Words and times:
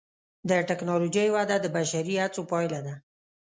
د 0.49 0.51
ټکنالوجۍ 0.69 1.27
وده 1.35 1.55
د 1.61 1.65
بشري 1.75 2.15
هڅو 2.23 2.41
پایله 2.51 2.79
ده. 2.85 2.95